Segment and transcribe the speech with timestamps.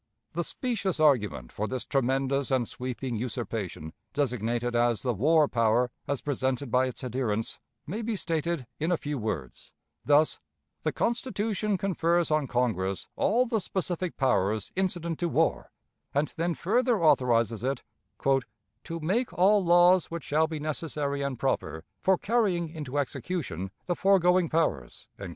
[0.33, 6.21] The specious argument for this tremendous and sweeping usurpation, designated as the "war power," as
[6.21, 9.71] presented by its adherents, may be stated in a few words,
[10.03, 10.39] thus:
[10.81, 15.71] The Constitution confers on Congress all the specific powers incident to war,
[16.15, 17.83] and then further authorizes it
[18.25, 23.95] "to make all laws which shall be necessary and proper for carrying into execution the
[23.95, 25.09] foregoing powers."